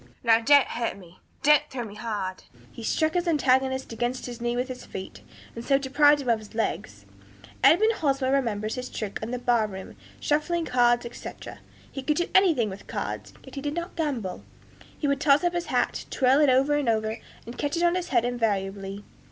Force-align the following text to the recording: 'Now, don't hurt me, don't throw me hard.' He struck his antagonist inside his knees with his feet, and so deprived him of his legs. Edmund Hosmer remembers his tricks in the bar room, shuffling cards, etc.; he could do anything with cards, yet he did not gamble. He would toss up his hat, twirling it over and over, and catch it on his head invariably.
'Now, 0.23 0.39
don't 0.41 0.65
hurt 0.65 0.97
me, 0.97 1.19
don't 1.43 1.61
throw 1.69 1.83
me 1.83 1.93
hard.' 1.93 2.41
He 2.71 2.81
struck 2.81 3.13
his 3.13 3.27
antagonist 3.27 3.93
inside 3.93 4.25
his 4.25 4.41
knees 4.41 4.55
with 4.55 4.67
his 4.67 4.83
feet, 4.83 5.21
and 5.55 5.63
so 5.63 5.77
deprived 5.77 6.21
him 6.23 6.29
of 6.29 6.39
his 6.39 6.55
legs. 6.55 7.05
Edmund 7.63 7.93
Hosmer 7.93 8.31
remembers 8.31 8.73
his 8.73 8.89
tricks 8.89 9.21
in 9.21 9.29
the 9.29 9.37
bar 9.37 9.67
room, 9.67 9.95
shuffling 10.19 10.65
cards, 10.65 11.05
etc.; 11.05 11.59
he 11.91 12.01
could 12.01 12.17
do 12.17 12.29
anything 12.33 12.67
with 12.67 12.87
cards, 12.87 13.31
yet 13.43 13.53
he 13.53 13.61
did 13.61 13.75
not 13.75 13.95
gamble. 13.95 14.43
He 14.97 15.07
would 15.07 15.21
toss 15.21 15.43
up 15.43 15.53
his 15.53 15.67
hat, 15.67 16.05
twirling 16.09 16.49
it 16.49 16.51
over 16.51 16.73
and 16.73 16.89
over, 16.89 17.17
and 17.45 17.55
catch 17.59 17.77
it 17.77 17.83
on 17.83 17.93
his 17.93 18.07
head 18.09 18.25
invariably. 18.25 19.03